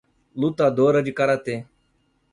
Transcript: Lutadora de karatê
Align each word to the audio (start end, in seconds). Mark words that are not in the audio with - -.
Lutadora 0.39 1.01
de 1.05 1.11
karatê 1.17 1.55